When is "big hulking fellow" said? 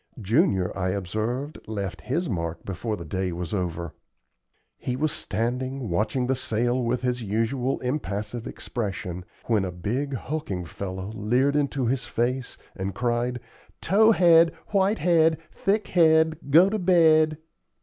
9.71-11.11